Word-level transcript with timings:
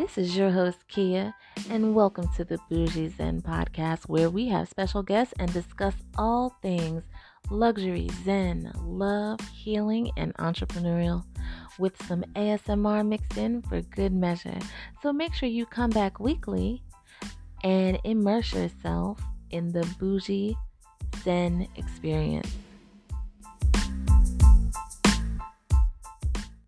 This 0.00 0.16
is 0.16 0.34
your 0.34 0.50
host, 0.50 0.78
Kia, 0.88 1.34
and 1.68 1.94
welcome 1.94 2.26
to 2.34 2.42
the 2.42 2.58
Bougie 2.70 3.08
Zen 3.08 3.42
podcast, 3.42 4.08
where 4.08 4.30
we 4.30 4.48
have 4.48 4.66
special 4.66 5.02
guests 5.02 5.34
and 5.38 5.52
discuss 5.52 5.92
all 6.16 6.56
things 6.62 7.02
luxury, 7.50 8.08
Zen, 8.24 8.72
love, 8.82 9.40
healing, 9.50 10.10
and 10.16 10.32
entrepreneurial 10.36 11.22
with 11.78 12.02
some 12.06 12.24
ASMR 12.34 13.06
mixed 13.06 13.36
in 13.36 13.60
for 13.60 13.82
good 13.82 14.14
measure. 14.14 14.58
So 15.02 15.12
make 15.12 15.34
sure 15.34 15.50
you 15.50 15.66
come 15.66 15.90
back 15.90 16.18
weekly 16.18 16.82
and 17.62 18.00
immerse 18.02 18.54
yourself 18.54 19.20
in 19.50 19.70
the 19.70 19.86
Bougie 19.98 20.56
Zen 21.22 21.68
experience. 21.76 22.48